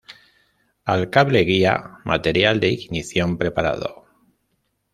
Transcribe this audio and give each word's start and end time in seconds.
Al 0.83 1.11
cable 1.11 1.41
guía. 1.43 1.99
Material 2.05 2.59
de 2.59 2.69
ignición 2.69 3.37
preparado. 3.37 4.07